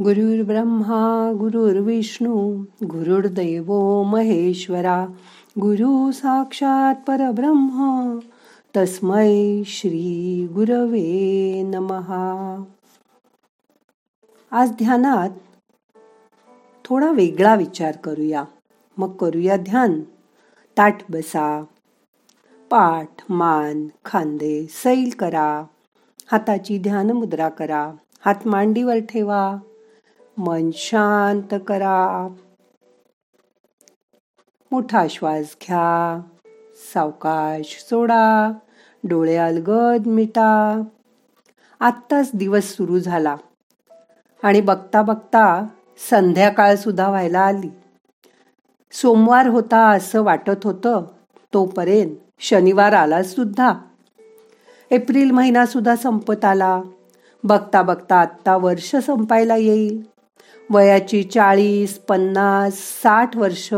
[0.00, 5.06] गुरुर्ब्रह्मा गुरुर्विष्णू गुरुर्दैव महेश्वरा
[5.60, 8.18] गुरु साक्षात परब्रह्म
[8.76, 12.64] तस्मै श्री गुरवे नमहा
[14.50, 15.30] आज ध्यानात
[16.84, 18.44] थोडा वेगळा विचार करूया.
[18.96, 20.00] मग करूया ध्यान.
[20.78, 21.64] ताट बसा.
[22.70, 25.64] पाठ मान खांदे सैल करा.
[26.32, 27.92] हाताची ध्यान मुद्रा करा.
[28.24, 29.58] हात मांडीवर ठेवा.
[30.38, 32.28] मन शांत करा.
[34.72, 36.20] मोठा श्वास घ्या.
[36.94, 38.52] सावकाश सोडा.
[39.04, 40.82] डोळे अलगद मिटा.
[41.80, 43.36] आत्ताच दिवस सुरू झाला.
[44.42, 45.66] आणि बघता बघता
[46.10, 47.70] संध्याकाळ सुद्धा व्हायला आली.
[48.92, 51.02] सोमवार होता असं वाटत होतं
[51.54, 53.74] तोपर्यंत शनिवार आला सुद्धा.
[54.90, 56.82] एप्रिल महिना सुद्धा संपत आला.
[57.44, 60.11] बघता बघता आत्ता वर्ष संपायला येईल.
[60.70, 63.74] वयाची चाळीस पन्नास साठ वर्ष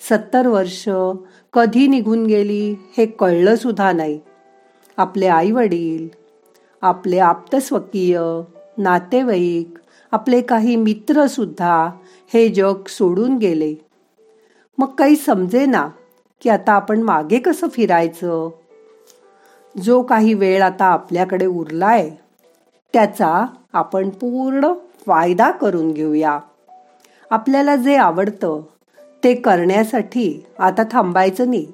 [0.00, 0.88] सत्तर वर्ष
[1.52, 4.20] कधी निघून गेली हे कळलं सुद्धा नाही.
[4.96, 6.08] आपले आई वडील
[6.82, 8.20] आपले आप्तस्वकीय
[8.78, 9.78] नातेवाईक
[10.12, 11.90] आपले काही मित्र सुद्धा
[12.34, 13.74] हे जग सोडून गेले.
[14.78, 15.88] मग काही समजे ना
[16.42, 18.50] की आता आपण मागे कसं फिरायचं?
[19.82, 22.10] जो काही वेळ आता आपल्याकडे उरलाय
[22.92, 24.72] त्याचा आपण पूर्ण
[25.06, 26.38] फायदा करून घेऊया.
[27.30, 28.60] आपल्याला जे आवडतं
[29.24, 31.66] ते करण्यासाठी आता थांबायचं नाही.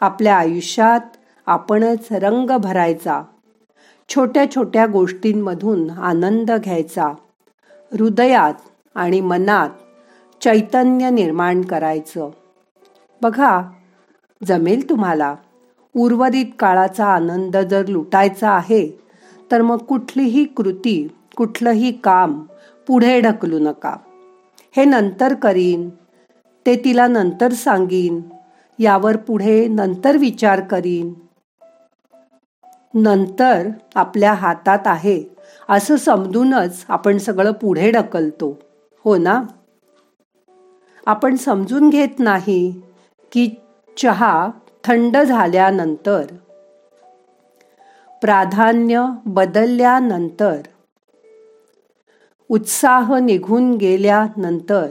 [0.00, 1.00] आपल्या आयुष्यात
[1.46, 3.22] आपणच रंग भरायचा.
[4.08, 7.06] छोट्या छोट्या गोष्टींमधून आनंद घ्यायचा.
[7.92, 8.54] हृदयात
[8.94, 9.70] आणि मनात
[10.42, 12.30] चैतन्य निर्माण करायचं.
[13.22, 13.60] बघा
[14.46, 15.34] जमेल तुम्हाला.
[15.96, 19.00] उर्वरित काळाचा आनंद जर लुटायचा आहे
[19.50, 22.42] तर मग कुठलीही कृती कुठलंही काम
[22.86, 23.96] पुढे ढकलू नका.
[24.76, 25.90] हे नंतर करीन
[26.66, 28.20] ते तिला नंतर सांगीन
[28.78, 31.12] यावर पुढे नंतर विचार करीन.
[32.94, 35.24] नंतर आपल्या हातात आहे
[35.68, 38.58] असं समजूनच आपण सगळं पुढे ढकलतो.
[39.04, 39.42] हो ना?
[41.06, 42.82] आपण समजून घेत नाही
[43.32, 43.50] की
[43.96, 44.48] चहा
[44.84, 46.24] थंड झाल्यानंतर
[48.22, 50.60] प्राधान्य बदलल्यानंतर
[52.52, 54.90] उत्साह निघून गेल्यानंतर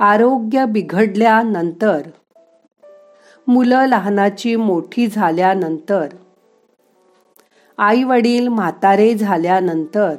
[0.00, 2.00] आरोग्य बिघडल्यानंतर
[3.48, 6.06] मुलं लहानाची मोठी झाल्यानंतर
[7.78, 10.14] आई वडील म्हातारे झाल्यानंतर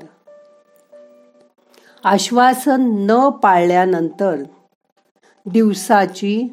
[2.04, 4.36] आश्वासन न पाळल्यानंतर
[5.46, 6.48] दिवसाची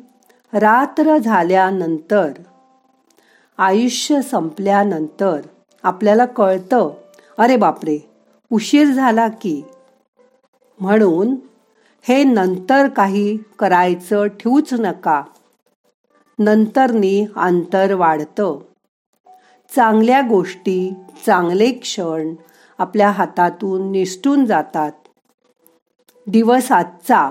[0.53, 2.30] रात्र झाल्यानंतर
[3.59, 5.41] आयुष्य संपल्यानंतर
[5.84, 6.91] आपल्याला कळतं
[7.38, 8.08] अरे बापरे!
[8.53, 9.62] उशीर झाला की.
[10.81, 11.36] म्हणून
[12.03, 15.22] हे नंतर काही करायचं ठेवूच नका.
[16.38, 18.59] नंतरनी अंतर वाढतं.
[19.76, 20.94] चांगल्या गोष्टी
[21.26, 22.34] चांगले क्षण
[22.78, 24.92] आपल्या हातातून निसटून जातात.
[26.26, 27.30] दिवस आजचा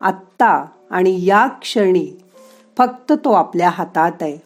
[0.00, 2.18] आत्ता आणि या क्षणी
[2.78, 4.38] फक्त तो आपल्या हातात आहे.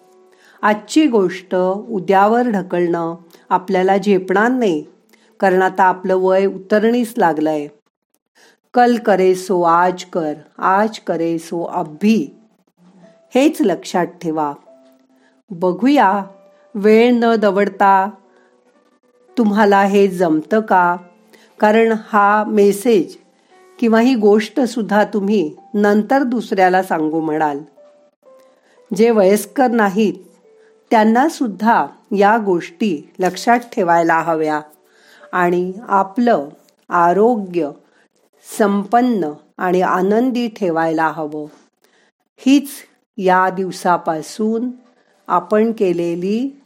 [0.63, 1.55] आजची गोष्ट
[1.89, 3.15] उद्यावर ढकलणं
[3.49, 4.85] आपल्याला झेपणार नाही.
[5.41, 7.67] कारण आता आपलं वय उतरणीस लागलंय.
[8.75, 12.37] कल करे सो आज कर आज करे सो अभी.
[13.35, 14.53] हेच लक्षात ठेवा.
[15.51, 16.23] बघूया
[16.75, 18.11] वेळ न दवडता
[19.39, 20.97] तुम्हाला हे जमतं का?
[21.61, 23.17] कारण हा मेसेज
[23.79, 27.59] किंवा ही गोष्ट सुद्धा तुम्ही नंतर दुसऱ्याला सांगू म्हणाल.
[28.97, 30.15] जे वयस्कर नाहीत
[30.91, 31.87] त्यांना सुद्धा
[32.17, 34.61] या गोष्टी लक्षात ठेवायला हव्या.
[35.33, 36.49] आणि आपलं
[36.89, 37.71] आरोग्य
[38.59, 41.47] संपन्न आणि आनंदी ठेवायला हवं.
[42.39, 42.69] हीच
[43.17, 44.71] या दिवसापासून
[45.29, 46.61] आपण केलेली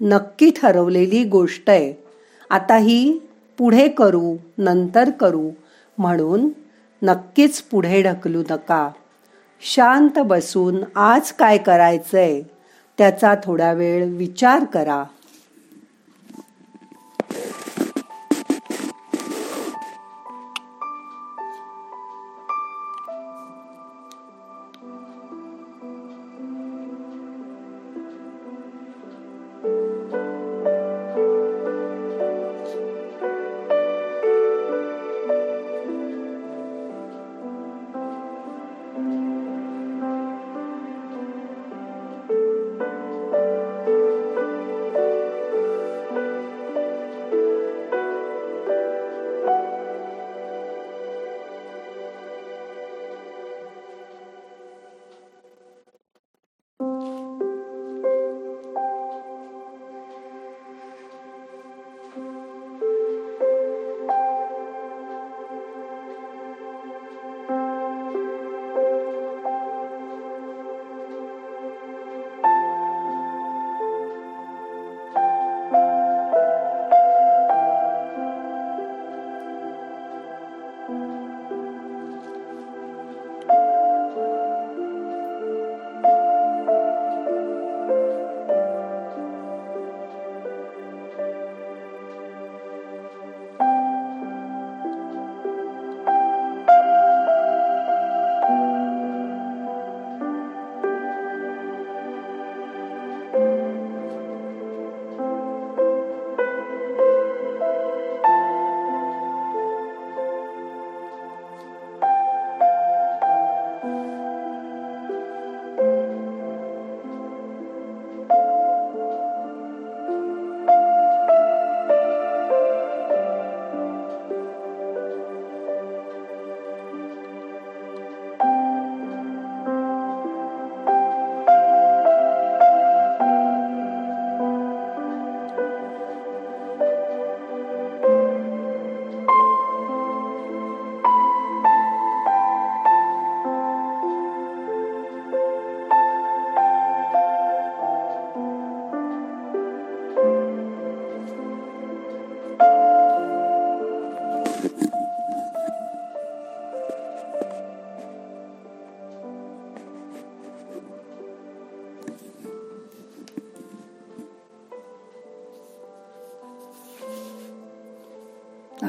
[0.00, 2.04] नक्की ठरवलेली गोष्ट आहे.
[2.50, 3.18] आता ही
[3.58, 5.50] पुढे करू नंतर करू
[5.98, 6.48] म्हणून
[7.02, 8.90] नक्कीच पुढे ढकलू नका.
[9.60, 12.42] शांत बसून आज काय करायचंय
[12.98, 15.04] त्याचा थोडा वेळ विचार करा.